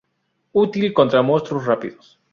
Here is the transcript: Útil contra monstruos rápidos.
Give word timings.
Útil 0.53 0.93
contra 0.93 1.21
monstruos 1.21 1.67
rápidos. 1.67 2.19